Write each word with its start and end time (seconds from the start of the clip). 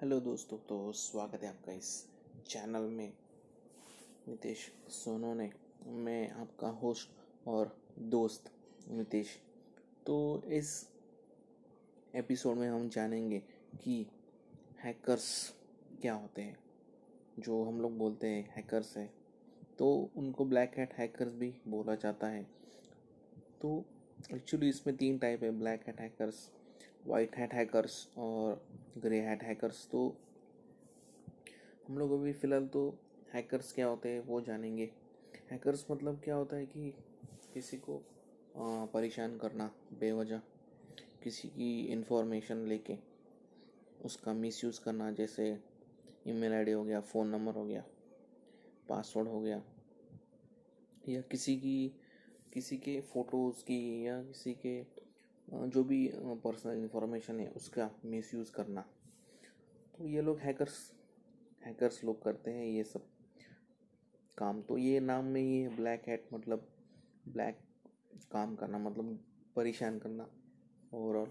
Hello 0.00 0.20
दोस्तों 0.20 0.56
तो 0.58 0.92
स्वागत 0.92 1.42
है 1.42 1.48
आपका 1.48 1.72
इस 1.72 2.06
चैनल 2.46 2.82
में। 2.82 3.12
नितेश 4.28 4.58
सोनो 4.88 5.34
ने, 5.34 5.50
मैं 5.86 6.30
आपका 6.30 6.68
होस्ट 6.68 7.08
और 7.48 7.76
दोस्त 7.98 8.50
नितेश। 8.90 9.36
तो 10.06 10.42
इस 10.46 10.88
एपिसोड 12.14 12.56
में 12.56 12.68
हम 12.68 12.88
जानेंगे 12.88 13.38
कि 13.84 14.06
हैकर्स 14.84 15.54
क्या 16.00 16.14
होते 16.14 16.42
हैं, 16.42 16.56
जो 17.38 17.64
हम 17.64 17.80
लोग 17.80 17.98
बोलते 17.98 18.26
हैं 18.26 18.54
हैकर्स 18.56 18.96
है। 18.96 19.06
तो 19.78 20.10
उनको 20.16 20.44
ब्लैक 20.44 20.78
हैट 20.78 20.94
हैकर्स 20.94 21.34
भी 21.34 21.54
बोला 21.68 21.94
जाता 21.94 22.26
है। 22.26 22.42
तो 23.60 23.84
एक्चुअली 24.34 24.68
इसमें 24.68 24.96
तीन 24.96 25.18
टाइप 25.18 25.42
है, 25.42 25.50
black 25.50 25.86
hat 25.86 26.00
hackers 26.00 26.50
white 27.06 27.36
hat 27.36 27.54
hackers 27.54 28.06
और 28.18 28.60
ग्रे 28.98 29.20
हैट 29.20 29.42
हैकर्स 29.42 29.86
तो 29.92 30.06
हम 31.88 31.98
लोग 31.98 32.12
अभी 32.12 32.32
फ़िलहाल 32.32 32.66
तो 32.66 32.82
हैकर्स 33.34 33.72
क्या 33.72 33.86
होते 33.86 34.08
हैं 34.08 34.20
वो 34.26 34.40
जानेंगे। 34.40 34.90
हैकर्स 35.50 35.84
मतलब 35.90 36.20
क्या 36.24 36.34
होता 36.34 36.56
है 36.56 36.66
कि 36.66 36.92
किसी 37.54 37.76
को 37.78 38.00
परेशान 38.92 39.36
करना, 39.38 39.70
बेवजह 40.00 40.40
किसी 41.22 41.48
की 41.48 41.80
इंफॉर्मेशन 41.92 42.66
लेके, 42.68 42.96
उसका 44.04 44.32
मिसयूज़ 44.34 44.80
करना, 44.84 45.10
जैसे 45.12 45.46
ईमेल 46.28 46.52
आईडी 46.52 46.72
हो 46.72 46.84
गया 46.84 47.00
फ़ोन 47.02 47.28
नंबर 47.28 47.54
हो 47.54 47.64
गया 47.66 47.84
पासवर्ड 48.88 49.28
हो 49.28 49.40
गया, 49.40 49.62
या 51.08 51.20
किसी 51.22 51.56
की, 51.56 51.92
किसी 52.54 52.76
के 52.78 53.00
फ़ोटोज़ 53.02 53.62
की, 53.64 54.06
या 54.06 54.22
किसी 54.22 54.54
के 54.56 54.80
जो 55.52 55.84
भी 55.84 56.10
पर्सनल 56.16 56.82
इन्फॉर्मेशन 56.82 57.40
है 57.40 57.48
उसका 57.48 57.90
मिसयूज़ 58.04 58.52
करना। 58.52 58.80
तो 59.98 60.06
ये 60.06 60.22
लोग 60.22 60.38
हैकर्स 60.38 60.92
हैकर्स 61.66 62.04
लोग 62.04 62.22
करते 62.22 62.50
हैं 62.50 62.66
ये 62.66 62.84
सब 62.84 63.06
काम। 64.38 64.62
तो 64.62 64.78
ये 64.78 65.00
नाम 65.00 65.24
में 65.24 65.40
ही 65.40 65.60
है 65.62 65.76
ब्लैक 65.76 66.08
हैट 66.08 66.28
मतलब 66.34 66.68
ब्लैक 67.28 67.58
काम 68.32 68.54
करना 68.56 68.78
मतलब 68.78 69.18
परेशान 69.56 69.98
करना 69.98 70.28
ओवरऑल 70.94 71.30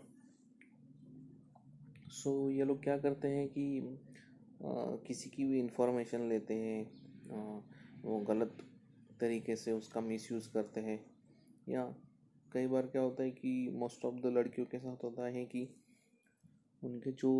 सो 2.11 2.29
so, 2.29 2.51
ये 2.51 2.65
लोग 2.65 2.83
क्या 2.83 2.97
करते 2.97 3.27
हैं 3.27 3.47
कि 3.47 3.79
आ, 3.79 4.71
किसी 5.07 5.29
की 5.29 5.45
भी 5.45 5.59
इंफॉर्मेशन 5.59 6.29
लेते 6.29 6.53
हैं 6.53 6.83
आ, 7.31 7.61
वो 8.01 8.19
गलत 8.19 8.57
तरीके 9.19 9.55
से 9.55 9.71
उसका 9.71 10.01
मिसयूज़ 10.01 10.49
करते 10.53 10.81
हैं 10.81 10.99
या 11.69 11.83
कई 12.53 12.67
बार 12.67 12.87
क्या 12.87 13.01
होता 13.01 13.23
है 13.23 13.31
कि 13.31 13.69
मोस्ट 13.73 14.05
ऑफ़ 14.05 14.15
द 14.15 14.33
लड़कियों 14.37 14.65
के 14.67 14.79
साथ 14.79 15.03
होता 15.03 15.25
है 15.27 15.45
कि 15.45 15.67
उनके 16.81 17.11
जो 17.13 17.31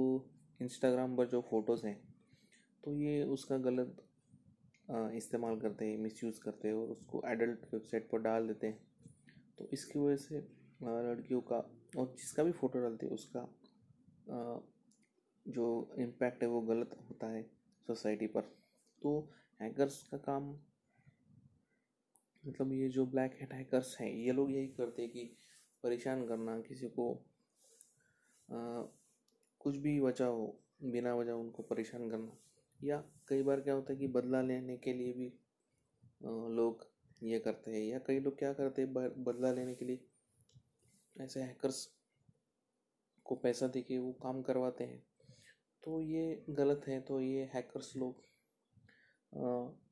इंस्टाग्राम 0.60 1.16
पर 1.18 1.28
जो 1.28 1.42
फ़ोटोज़ 1.42 1.86
हैं 1.88 1.98
तो 2.84 2.94
ये 2.94 3.24
उसका 3.26 3.58
गलत 3.60 4.06
इस्तेमाल 5.16 5.60
करते 5.60 5.86
हैं 5.86 5.98
मिसयूज़ 5.98 6.40
करते 6.42 6.68
हैं 6.68 6.76
और 6.76 6.90
उसको 6.90 7.22
एडल्ट 7.28 7.66
वेबसाइट 7.74 8.10
पर 8.12 8.22
डाल 8.22 8.48
देते 8.48 8.68
हैं। 8.68 8.80
तो 9.60 9.68
इसकी 9.74 10.00
वजह 10.00 10.16
से 10.18 10.40
लड़कियों 10.82 11.42
का 11.42 11.58
और 11.98 12.14
जिसका 12.18 12.44
भी 12.44 12.52
फ़ोटो 12.52 12.80
डालते 12.80 13.06
हैं, 13.06 13.14
उसका 13.14 13.48
जो 15.46 15.96
इम्पैक्ट 16.00 16.44
है 16.44 16.50
वो 16.50 16.62
गलत 16.64 16.96
होता 17.10 17.28
है 17.28 17.44
सोसाइटी 17.88 18.28
पर। 18.28 18.42
तो 19.02 19.20
हैकर्स 19.60 20.02
का 20.04 20.18
काम 20.20 20.52
मतलब 22.44 22.72
ये 22.73 22.90
जो 22.90 23.06
ब्लैक 23.06 23.38
हेड 23.40 23.54
हैकर्स 23.54 23.98
हैं 24.02 24.12
ये 24.12 24.32
लोग 24.32 24.52
यही 24.52 24.68
करते 24.68 25.02
हैं 25.02 25.12
कि 25.12 25.23
परेशान 25.84 26.28
करना 26.28 26.59
किसी 26.62 26.88
को 26.90 27.14
आ, 28.50 28.84
कुछ 29.59 29.76
भी 29.78 30.00
वजह 30.00 30.26
हो 30.26 30.59
बिना 30.84 31.16
वजह 31.16 31.31
उनको 31.31 31.64
परेशान 31.64 32.09
करना। 32.09 32.38
या 32.84 33.04
कई 33.28 33.44
बार 33.44 33.62
क्या 33.62 33.73
होता 33.73 33.94
है 33.94 34.00
कि 34.00 34.08
बदला 34.08 34.42
लेने 34.42 34.78
के 34.78 34.94
लिए 34.94 35.14
भी 35.14 35.28
आ, 35.28 36.30
लोग 36.50 36.88
ये 37.23 37.40
करते 37.40 37.72
हैं। 37.72 37.84
या 37.84 38.00
कई 38.00 38.19
लोग 38.19 38.38
क्या 38.40 38.53
करते 38.53 38.81
हैं 38.81 38.94
बदला 39.24 39.52
लेने 39.52 39.75
के 39.75 39.86
लिए 39.86 40.06
ऐसे 41.16 41.42
हैकर्स 41.42 41.88
को 43.25 43.36
पैसा 43.36 43.68
दे 43.68 43.81
के 43.81 43.97
वो 43.97 44.12
काम 44.13 44.42
करवाते 44.42 44.84
हैं। 44.84 45.03
तो 45.84 46.02
ये 46.02 46.46
गलत 46.50 46.88
है 46.88 47.00
तो 47.02 47.19
ये 47.22 47.50
हैकर्स 47.53 47.96
लोग 47.97 48.18
आ, 49.34 49.42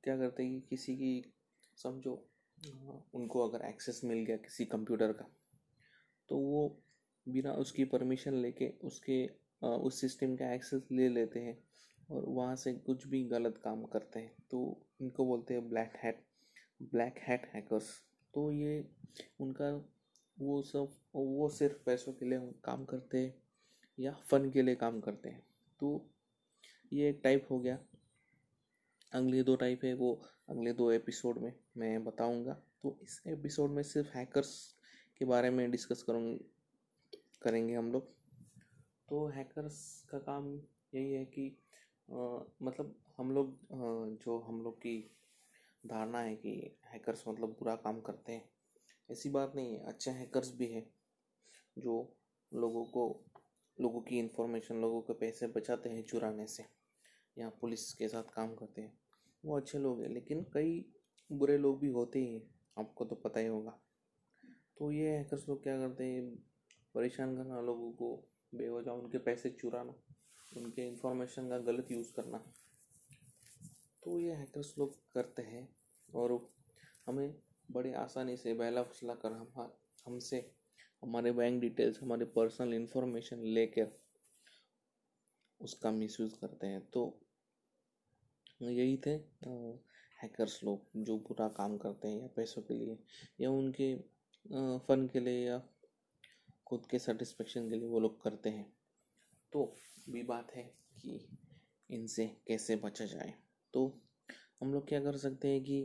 क्या 0.04 0.18
करते 0.18 0.44
हैं 0.44 0.54
कि 0.54 0.68
किसी 0.70 0.96
की 0.96 1.34
समझो 1.78 2.16
उनको 3.14 3.48
अगर 3.48 3.66
एक्सेस 3.66 4.02
मिल 4.04 4.24
गया 4.26 4.38
किसी 4.38 4.66
कंप्यूटर 4.66 5.12
का 5.14 5.26
तो 6.30 6.38
वो 6.38 6.68
बिना 7.28 7.52
उसकी 7.54 7.84
परमिशन 7.86 8.34
लेके 8.34 8.68
उसके 8.84 9.26
उस 9.62 10.00
सिस्टम 10.02 10.36
का 10.36 10.54
एक्सेस 10.54 10.88
ले 10.92 11.08
लेते 11.10 11.40
हैं 11.40 11.58
और 12.12 12.26
वहाँ 12.26 12.56
से 12.56 12.74
कुछ 12.74 13.08
भी 13.08 13.24
गलत 13.24 13.58
काम 13.64 13.84
करते 13.86 14.20
हैं। 14.20 14.36
तो 14.52 14.88
इनको 15.02 15.26
बोलते 15.26 15.54
हैं 15.54 15.70
black 15.70 15.94
hat 16.04 16.24
black 16.84 17.18
hat 17.18 17.46
hackers 17.54 17.90
तो 18.34 18.52
ये 18.52 18.86
उनका 19.40 19.70
वो 20.38 20.62
सब, 20.62 20.92
वो 21.16 21.50
सिर्फ़ 21.50 21.78
पैसों 21.86 22.14
के 22.14 22.26
लिए 22.26 22.40
काम 22.64 22.86
करते 22.86 23.18
हैं 23.18 23.34
या 24.00 24.12
फ़न 24.32 24.50
के 24.52 24.62
लिए 24.62 24.76
काम 24.76 25.00
करते 25.02 25.30
हैं। 25.30 25.42
तो 25.80 26.10
ये 26.94 27.10
एक 27.10 27.22
टाइप 27.24 27.48
हो 27.52 27.60
गया। 27.60 27.78
अगले 29.14 29.44
दो 29.44 29.56
टाइप 29.56 29.84
है 29.84 29.94
वो 29.94 30.14
अगले 30.50 30.72
दो 30.74 30.92
एपिसोड 30.92 31.38
में 31.38 31.54
मैं 31.78 32.04
बताऊँगा। 32.04 32.54
तो 32.54 32.98
इस 33.04 33.22
एपिसोड 33.28 33.70
में 33.70 33.82
सिर्फ़ 33.84 34.18
हैकर्स 34.18 34.76
के 35.18 35.26
बारे 35.26 35.50
में 35.50 35.72
डिस्कस 35.72 36.04
करूँगी 36.04 36.38
करेंगे 37.42 37.76
हम 37.76 37.92
लोग। 37.92 38.06
तो 39.10 39.26
हैकर्स 39.28 40.06
का 40.10 40.20
काम 40.20 40.48
यही 40.94 41.12
है 41.14 41.26
कि 41.26 41.58
आ, 42.12 42.16
मतलब 42.62 42.96
हम 43.18 43.32
लोग 43.32 43.58
जो 44.24 44.38
हम 44.40 44.62
लोग 44.64 44.78
की 44.78 45.12
धारणा 45.86 46.20
है 46.20 46.36
कि 46.36 46.78
हैकर्स 46.86 47.28
मतलब 47.28 47.50
बुरा 47.50 47.76
काम 47.76 48.00
करते 48.02 48.34
हैं 48.34 48.50
ऐसी 49.12 49.30
बात 49.30 49.56
नहीं 49.56 49.74
है। 49.74 49.84
अच्छे 49.84 50.12
हैकर्स 50.12 50.56
भी 50.56 50.68
हैं 50.68 50.90
जो 51.78 52.14
लोगों 52.54 52.86
को 52.86 53.26
लोगों 53.82 54.02
की 54.02 54.20
इंफॉर्मेशन 54.20 54.82
लोगों 54.82 55.02
के 55.02 55.14
पैसे 55.14 55.48
बचाते 55.48 55.90
हैं 55.90 56.04
चुराने 56.04 56.48
से। 56.48 56.66
या 57.38 57.50
पुलिस 57.50 57.94
के 57.94 58.08
साथ 58.08 58.24
काम 58.24 58.56
करते 58.56 58.82
हैं। 58.82 58.98
वो 59.46 59.58
अच्छे 59.58 59.78
लोग 59.78 60.02
हैं, 60.02 60.10
लेकिन 60.10 60.46
कई 60.54 60.94
बुरे 61.32 61.58
लोग 61.58 61.80
भी 61.80 61.88
होते 61.88 62.20
ही 62.20 62.34
हैं, 62.34 62.56
आपको 62.78 63.06
तो 63.06 63.16
पता 63.16 63.40
ही 63.40 63.48
होगा। 63.48 63.80
तो 64.78 64.92
ये 64.92 65.10
हैकर्स 65.10 65.50
लोग 65.50 65.64
क्या 65.64 65.78
करते 65.78 66.04
हैं? 66.04 66.36
परेशान 66.96 67.38
करना 67.38 67.62
लोगों 67.62 67.92
को, 67.92 68.28
बेवजह 68.56 68.92
उनके 68.92 69.18
पैसे 69.18 69.50
चुराना, 69.50 69.94
उनके 70.58 70.88
इंफॉर्मेशन 70.88 71.50
का 71.50 71.58
गलत 71.58 71.92
यूज़ 71.92 72.14
करना। 72.14 72.38
तो 74.04 74.20
ये 74.20 74.32
हैकर्स 74.32 74.78
लोग 74.78 75.12
करते 75.14 75.42
हैं, 75.42 75.76
और 76.16 76.50
हमें 77.08 77.42
बड़े 77.72 77.94
आसानी 77.94 78.38
से 78.38 78.54
बहला 78.54 78.84
फुसला 78.84 79.16
कर 79.16 79.32
हम, 79.32 79.74
हमसे 80.06 80.52
हमारे 81.02 81.32
बैंक 81.32 81.62
डिटेल्स 81.62 82.02
हमारे 82.02 82.26
पर्सनल 82.26 82.74
इन्फॉर्मेशन 82.74 83.40
लेकर 83.40 83.92
उसका 85.62 85.92
मिसयूज़ 85.92 86.36
करते 86.40 86.68
हैं। 86.68 86.82
तो 86.90 87.27
यही 88.62 88.98
थे 88.98 89.12
हैकर्स 90.22 90.60
लोग 90.64 90.86
जो 90.98 91.18
बुरा 91.18 91.48
काम 91.48 91.78
करते 91.78 92.08
हैं 92.08 92.22
या 92.22 92.28
पैसों 92.28 92.62
के 92.62 92.74
लिए 92.74 92.98
या 93.42 93.50
उनके 93.52 93.96
फ़न 94.88 95.08
के 95.14 95.20
लिए 95.20 95.46
या 95.48 95.62
खुद 96.68 96.86
के 96.86 97.00
सेटिस्फेक्शन 97.00 97.70
के 97.70 97.76
लिए 97.76 97.88
वो 97.88 98.00
लोग 98.00 98.22
करते 98.24 98.50
हैं। 98.50 98.66
तो 99.54 99.64
भी 100.10 100.24
बात 100.24 100.52
है 100.56 100.64
कि 101.02 101.20
इनसे 101.90 102.26
कैसे 102.48 102.76
बचा 102.76 103.06
जाए। 103.06 103.34
तो 103.74 103.86
हम 104.62 104.74
लोग 104.74 104.88
क्या 104.88 105.00
कर 105.00 105.18
सकते 105.18 105.48
हैं 105.48 105.64
कि 105.64 105.80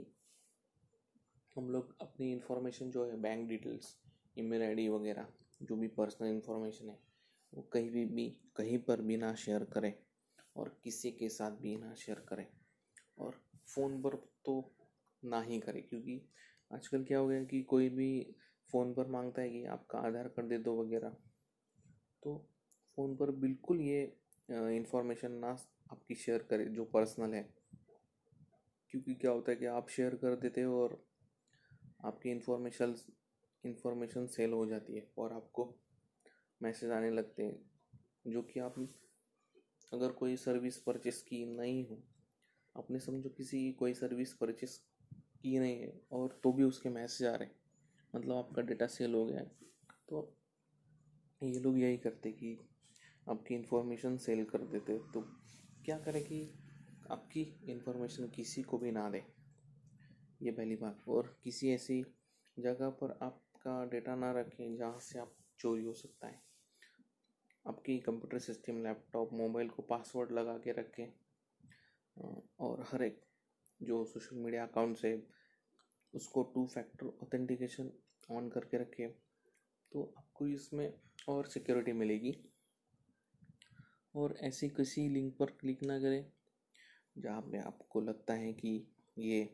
हम 1.56 1.68
लोग 1.70 1.96
अपनी 2.00 2.30
इन्फॉर्मेशन 2.32 2.90
जो 2.90 3.04
है 3.04 3.16
बैंक 3.16 3.48
डिटेल्स 3.48 3.94
ईमेल 4.38 4.62
आईडी 4.62 4.88
वगैरह, 4.88 5.26
जो 5.62 5.76
भी 5.76 5.88
पर्सनल 5.88 6.28
इन्फॉर्मेशन 6.28 6.88
है, 6.88 6.98
वो 7.52 7.62
कहीं 7.62 7.90
भी 7.90 8.04
भी, 8.06 8.28
कहीं 8.56 8.78
पर 8.78 9.00
भी 9.00 9.16
ना 9.16 9.34
शेयर 9.34 9.64
करें 9.64 9.92
और 10.56 10.76
किसी 10.84 11.10
के 11.10 11.28
साथ 11.28 11.50
भी 11.52 11.76
ना 11.76 11.94
शेयर 11.94 12.18
करें। 12.18 12.46
फ़ोन 13.74 14.00
पर 14.02 14.16
तो 14.44 14.54
ना 15.22 15.40
ही 15.42 15.58
करें, 15.60 15.82
क्योंकि 15.82 16.20
आजकल 16.70 17.04
क्या 17.04 17.18
हो 17.18 17.28
गया 17.28 17.44
कि 17.44 17.62
कोई 17.62 17.88
भी 17.88 18.36
फ़ोन 18.70 18.92
पर 18.94 19.06
माँगता 19.06 19.42
है 19.42 19.50
कि 19.50 19.64
आपका 19.66 19.98
आधार 19.98 20.28
कार्ड 20.28 20.48
दे 20.48 20.58
दो 20.58 20.74
वगैरह 20.82 21.16
तो 22.22 22.36
फ़ोन 22.98 23.16
पर 23.16 23.30
बिल्कुल 23.40 23.80
ये 23.80 24.02
इंफॉर्मेशन 24.48 25.32
ना 25.34 25.50
आपकी 25.92 26.14
शेयर 26.14 26.42
करें, 26.42 26.72
जो 26.74 26.84
पर्सनल 26.84 27.34
है। 27.34 27.42
क्योंकि 28.90 29.14
क्या 29.14 29.30
होता 29.30 29.50
है 29.52 29.56
कि 29.56 29.66
आप 29.66 29.88
शेयर 29.88 30.14
कर 30.14 30.36
देते 30.36 30.62
हो 30.62 30.82
और 30.82 31.02
आपकी 32.04 32.30
इंफॉर्मेशन 32.30 32.94
इंफॉर्मेशन 33.64 34.26
सेल 34.26 34.52
हो 34.52 34.64
जाती 34.66 34.96
है 34.96 35.06
और 35.18 35.32
आपको 35.32 35.64
मैसेज 36.60 36.90
आने 36.90 37.10
लगते 37.10 37.42
हैं, 37.42 37.58
जो 38.26 38.42
कि 38.42 38.60
आप 38.60 38.74
अगर 39.92 40.12
कोई 40.12 40.36
सर्विस 40.36 40.76
परचेस 40.78 41.22
की 41.22 41.44
नहीं 41.46 41.86
हो 41.88 42.02
आपने 42.76 42.98
समझो 42.98 43.28
किसी 43.28 43.70
कोई 43.72 43.94
सर्विस 43.94 44.32
परचेस 44.34 44.80
की 45.42 45.58
नहीं 45.58 45.80
है 45.80 45.92
और 46.12 46.40
तो 46.44 46.52
भी 46.52 46.62
उसके 46.62 46.88
मैसेज 46.88 47.26
आ 47.26 47.34
रहे 47.34 47.48
हैं। 47.48 47.56
मतलब 48.14 48.36
आपका 48.36 48.62
डेटा 48.62 48.86
सेल 48.86 49.14
हो 49.14 49.24
गया 49.26 49.40
है। 49.40 49.50
तो 50.08 50.36
ये 51.42 51.60
लोग 51.60 51.78
यही 51.78 51.96
करते 51.96 52.32
कि 52.32 52.56
आपकी 53.30 53.54
इन्फॉर्मेशन 53.54 54.16
सेल 54.16 54.44
कर 54.44 54.62
देते 54.62 54.98
तो 55.14 55.20
क्या 55.84 55.98
करें 55.98 56.22
कि 56.24 56.42
आपकी 57.10 57.42
इन्फॉर्मेशन 57.68 58.28
किसी 58.28 58.62
को 58.62 58.78
भी 58.78 58.90
ना 58.90 59.08
दे। 59.10 59.22
ये 60.42 60.50
पहली 60.50 60.76
बात। 60.76 61.08
और 61.08 61.36
किसी 61.44 61.70
ऐसी 61.70 62.02
जगह 62.58 62.90
पर 62.90 63.18
आपका 63.22 63.84
डेटा 63.84 64.14
ना 64.14 64.32
रखें 64.32 64.76
जहाँ 64.76 64.98
से 65.00 65.18
आप 65.18 65.34
चोरी 65.58 65.84
हो 65.84 65.92
सकता 65.92 66.26
है। 66.26 66.40
आपकी 67.64 67.98
कंप्यूटर 67.98 68.38
सिस्टम 68.38 68.82
लैपटॉप 68.82 69.32
मोबाइल 69.32 69.68
को 69.68 69.82
पासवर्ड 69.82 70.32
लगा 70.32 70.56
के 70.58 70.72
रखें। 70.72 71.06
और 72.62 72.84
हर 72.88 73.02
एक 73.02 73.20
जो 73.80 74.04
सोशल 74.04 74.36
मीडिया 74.36 74.66
अकाउंट्स 74.66 75.04
है, 75.04 75.22
उसको 76.14 76.42
टू 76.54 76.66
फैक्टर 76.66 77.06
ऑथेंटिकेशन 77.22 77.90
ऑन 78.28 78.48
करके 78.48 78.78
रखें। 78.78 79.08
तो 79.92 80.02
आपको 80.18 80.46
इसमें 80.46 80.92
और 81.28 81.46
सिक्योरिटी 81.46 81.92
मिलेगी। 81.92 82.34
और 84.14 84.36
ऐसी 84.42 84.68
किसी 84.68 85.08
लिंक 85.08 85.36
पर 85.36 85.50
क्लिक 85.60 85.82
ना 85.82 85.98
करें, 86.00 86.24
जहाँ 87.16 87.40
पे 87.42 87.58
आपको 87.58 88.00
लगता 88.00 88.34
है 88.34 88.52
कि 88.52 88.76
ये 89.18 89.48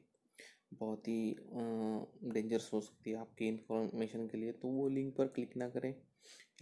बहुत 0.75 1.09
ही 1.09 1.35
डेंजरस 1.41 2.71
हो 2.73 2.81
सकती 2.81 3.11
है 3.11 3.17
आपकी 3.17 3.49
इंफॉर्मेशन 3.49 4.27
के 4.29 4.39
लिए 4.39 4.53
तो 4.53 4.69
वो 4.69 4.89
लिंक 4.89 5.15
पर 5.17 5.29
क्लिक 5.29 5.57
ना 5.57 5.69
करें। 5.69 5.95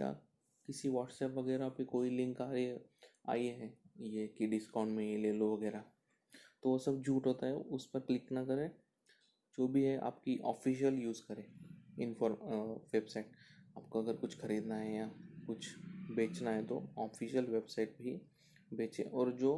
या 0.00 0.12
किसी 0.69 0.88
व्हाट्सएप 0.88 1.31
वगैरह 1.31 1.69
पे 1.69 1.84
कोई 1.87 2.10
लिंक 2.10 2.40
आ 2.40 2.50
रही 2.52 2.76
आई 3.28 3.46
है, 3.46 3.72
ये 3.99 4.26
कि 4.28 4.46
डिस्काउंट 4.46 4.92
में 4.92 5.04
ये 5.04 5.16
ले 5.16 5.32
लो 5.32 5.54
वगैरह। 5.56 5.84
तो 6.66 6.70
वो 6.70 6.78
सब 6.78 7.00
झूठ 7.02 7.26
होता 7.26 7.46
है, 7.46 7.54
उस 7.54 7.86
पर 7.86 8.00
क्लिक 8.00 8.30
ना 8.32 8.44
करें। 8.44 8.70
जो 9.58 9.66
भी 9.68 9.82
है 9.84 9.96
आपकी 9.98 10.36
ऑफिशियल 10.44 10.94
यूज़ 10.94 11.20
करें 11.28 11.44
इनफॉर 11.98 12.32
वेबसाइट। 12.92 13.26
आपको 13.76 14.02
अगर 14.02 14.16
कुछ 14.16 14.34
ख़रीदना 14.40 14.76
है 14.76 14.94
या 14.94 15.06
कुछ 15.46 15.68
बेचना 16.10 16.50
है 16.50 16.64
तो 16.66 16.82
ऑफिशियल 16.98 17.44
वेबसाइट 17.44 17.94
भी 18.02 18.14
बेचें। 18.70 19.04
और 19.04 19.30
जो 19.32 19.52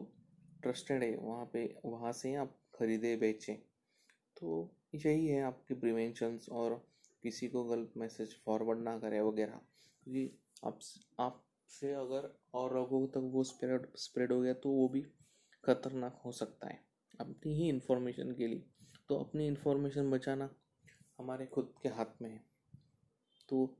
ट्रस्टेड 0.63 1.03
है, 1.03 1.17
वहाँ 1.17 1.45
पे, 1.53 1.65
वहाँ 1.85 2.13
से 2.13 2.35
आप 2.35 2.55
खरीदे, 2.75 3.15
बेचें। 3.17 3.57
तो 4.37 4.71
यही 4.95 5.27
है 5.27 5.43
आपके 5.43 5.75
प्रिवेंशंस 5.75 6.49
और 6.53 6.75
किसी 7.23 7.49
को 7.49 7.65
गलत 7.65 7.93
मैसेज 7.97 8.35
फॉरवर्ड 8.45 8.81
ना 8.81 8.99
करें 8.99 9.21
वगैरह। 9.21 9.61
क्योंकि 10.05 10.31
आप 10.65 10.79
आपसे 11.21 11.93
अगर 11.95 12.31
और 12.55 12.75
लोगों 12.75 13.07
तक 13.07 13.31
वो 13.33 13.45
स्प्रेड 13.45 13.87
स्प्रेड 13.97 14.33
हो 14.33 14.41
गया 14.41 14.55
तो 14.55 14.71
वो 14.71 14.89
भी 14.89 15.03
खतरनाक 15.65 16.21
हो 16.25 16.33
सकता 16.33 16.69
है। 16.69 16.88
अपनी 17.21 17.55
ही 17.55 17.69
इन्फॉर्मेशन 17.69 18.33
के 18.33 18.47
लिए। 18.47 18.65
तो 19.09 19.17
अपनी 19.17 19.47
इन्फॉर्मेशन 19.47 20.11
बचाना 20.11 20.49
हमारे 21.19 21.47
खुद 21.47 21.73
के 21.83 21.89
हाथ 21.89 22.23
में 22.23 22.31
है। 22.31 22.41
तो 23.49 23.77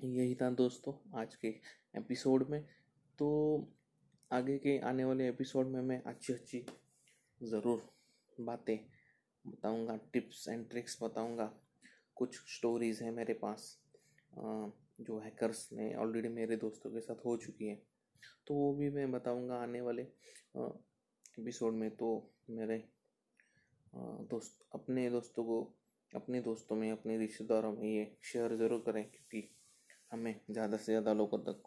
यही 0.00 0.34
था 0.34 0.50
दोस्तों 0.52 0.94
आज 1.20 1.34
के 1.34 1.48
एपिसोड 1.96 2.48
में। 2.50 2.62
तो 3.18 3.28
आगे 4.30 4.56
के 4.58 4.78
आने 4.80 5.04
वाले 5.04 5.28
एपिसोड 5.28 5.66
में 5.66 5.80
मैं 5.82 6.02
अच्छी 6.04 6.32
अच्छी 6.32 6.64
ज़रूर 7.40 7.82
बातें 8.38 8.78
बताऊँगा 9.44 9.96
टिप्स 10.12 10.48
एंड 10.48 10.68
ट्रिक्स 10.70 10.98
बताऊँगा। 11.02 11.52
कुछ 12.16 12.36
स्टोरीज़ 12.48 13.02
हैं 13.04 13.10
मेरे 13.12 13.34
पास 13.34 13.76
जो 15.00 15.18
हैकर्स 15.20 15.68
ने 15.72 15.94
ऑलरेडी 15.96 16.28
मेरे 16.28 16.56
दोस्तों 16.56 16.90
के 16.90 17.00
साथ 17.00 17.24
हो 17.26 17.36
चुकी 17.36 17.68
हैं। 17.68 17.80
तो 18.46 18.54
वो 18.54 18.72
भी 18.74 18.90
मैं 18.90 19.10
बताऊँगा 19.12 19.56
आने 19.56 19.80
वाले 19.80 20.02
एपिसोड 21.40 21.74
में 21.74 21.90
तो 21.96 22.08
मेरे 22.50 22.76
दोस्त, 23.94 24.58
अपने 24.74 25.08
दोस्तों 25.10 25.44
को, 25.44 25.60
अपने 26.12 26.40
दोस्तों 26.40 26.76
में, 26.76 26.90
अपने 26.92 27.16
रिश्तेदारों 27.18 27.72
में 27.72 27.84
ये 27.84 28.04
शेयर 28.22 28.56
ज़रूर 28.56 28.82
करें 28.86 29.04
क्योंकि 29.04 29.48
हमें 30.12 30.34
ज़्यादा 30.50 30.76
से 30.76 30.92
ज़्यादा 30.92 31.12
लोगों 31.12 31.38
तक 31.38 31.62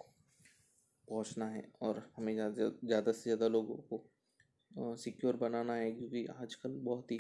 पहुँचना 1.08 1.46
है 1.46 1.64
और 1.82 2.02
हमें 2.18 2.34
ज़्यादा 2.36 3.12
से 3.12 3.24
ज़्यादा 3.24 3.48
लोगों 3.48 3.76
को 3.90 4.96
सिक्योर 4.98 5.36
बनाना 5.38 5.74
है 5.76 5.92
क्योंकि 5.92 6.26
आजकल 6.34 6.80
बहुत 6.84 7.12
ही 7.12 7.20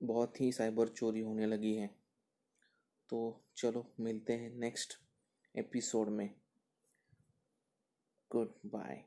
बहुत 0.00 0.40
ही 0.40 0.50
साइबर 0.52 0.88
चोरी 0.88 1.20
होने 1.20 1.46
लगी 1.46 1.74
है। 1.74 1.86
तो 3.10 3.18
चलो, 3.56 3.86
मिलते 4.00 4.32
हैं 4.32 4.54
नेक्स्ट 4.56 4.98
एपिसोड 5.54 6.08
में। 6.10 6.28
Good 8.30 8.54
bye 8.66 9.04